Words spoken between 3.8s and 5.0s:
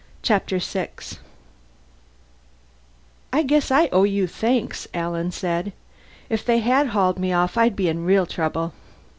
owe you thanks,"